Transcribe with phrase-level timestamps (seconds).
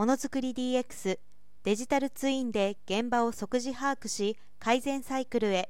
[0.00, 1.18] ものづくり DX
[1.62, 5.68] デジタルツインで現場を即時把握し改善サイクルへ。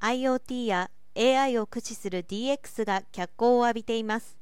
[0.00, 4.36] IoT や AI を駆使する DX が脚光を浴びています。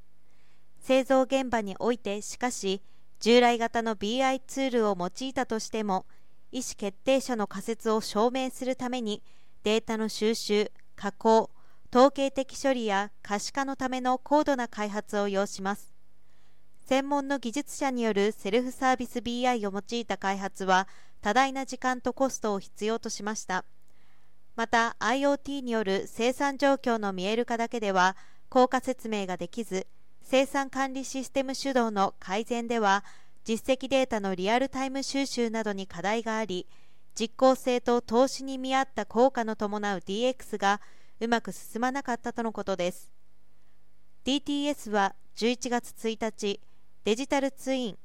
[0.80, 2.80] 製造現場においてしかし
[3.20, 6.06] 従来型の BI ツールを用いたとしても
[6.50, 9.22] 意思決定者の仮説を証明するために
[9.62, 11.50] データの収集加工
[11.94, 15.95] 統計的処理や可視化のための高度な開発を要します。
[16.88, 20.86] 専門の技術者によるセルフサービス BI を用いた開発は
[21.20, 23.64] 多大な時間とコストを必要としました。
[24.54, 28.16] また IoT による生産状況の見える化だけでは
[28.48, 29.88] 効果説明ができず
[30.22, 33.04] 生産管理システム主導の改善では
[33.42, 36.68] 実績データのリアルタイム収集などに課題があり
[37.16, 40.80] 実効性と投資に見合った効果の伴う DX が
[41.18, 43.10] うまく進まなかったとのことです。
[44.24, 46.60] DTS は11月1日
[47.06, 47.98] デジタルツイン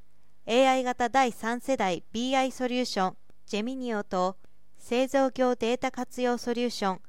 [0.47, 4.37] AI 型第3世代 BI ソリューションジェミニオと
[4.77, 7.01] 製造業データ活用ソリューション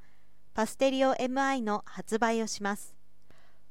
[0.55, 2.95] パステリオ MI の発売をします。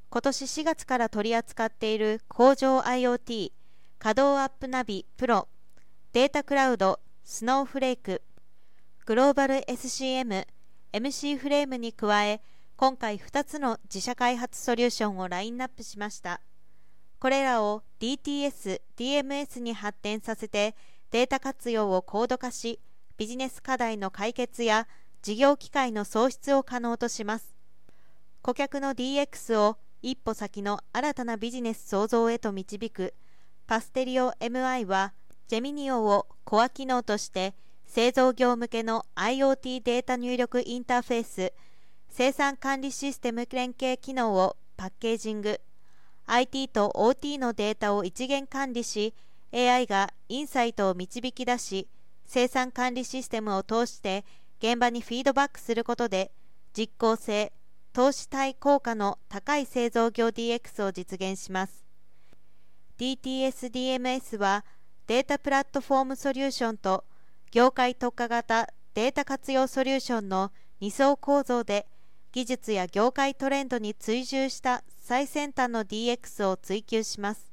[0.09, 3.51] 今年4月から取り扱っている工場 IoT
[3.99, 5.49] 稼働アップナビプロ
[6.13, 8.23] データクラウドスノーフレーク
[9.05, 10.47] グローバル SCM
[10.93, 12.41] MC フレームに加え
[12.77, 16.41] 今回2つの自社開発ソリューションをラインナップしました。
[17.23, 20.75] これらを DTS、DMS に発展させて
[21.13, 22.81] データ活用を高度化し
[23.17, 24.89] ビジネス課題の解決や
[25.23, 27.55] 事業機会の創出を可能とします。
[28.43, 33.15] 顧客の DX を一歩先の新たなビジネス創造へと導く
[33.69, 35.13] パステリオ MI は
[35.47, 37.55] ジェミニオをコア機能として
[37.87, 41.53] 製造業向けの IoT データ入力インターフェース
[42.09, 45.61] 生産管理システム連携機能をパッケージング。
[46.27, 49.15] IT と OT のデータを一元管理し
[49.53, 51.89] AI がインサイトを導き出し
[52.27, 54.25] 生産管理システムを通して
[54.59, 56.31] 現場にフィードバックすることで
[56.73, 57.53] 実効性
[57.93, 61.85] 投資対効果の高い製造業 DX を実現します。
[62.99, 64.65] DTSDMS は
[65.07, 67.05] データプラットフォームソリューションと
[67.51, 71.87] 業界特化型データ活用ソリューションの2層構造で
[72.33, 77.53] 技術や業界トレンドに追従した最先端の DX を追求します。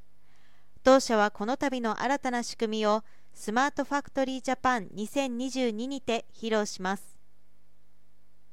[0.84, 7.09] 当社はこの度の新たな仕組みをスマートファクトリージャパン2022にて披露します。